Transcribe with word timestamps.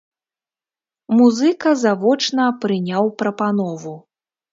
Музыка 1.19 1.73
завочна 1.81 2.47
прыняў 2.63 3.13
прапанову. 3.21 3.93